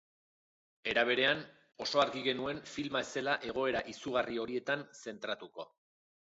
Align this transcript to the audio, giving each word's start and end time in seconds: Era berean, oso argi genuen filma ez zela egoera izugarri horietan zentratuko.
Era 0.93 1.03
berean, 1.09 1.43
oso 1.85 2.01
argi 2.05 2.25
genuen 2.29 2.63
filma 2.77 3.03
ez 3.03 3.11
zela 3.19 3.37
egoera 3.53 3.85
izugarri 3.95 4.43
horietan 4.47 4.85
zentratuko. 5.07 5.71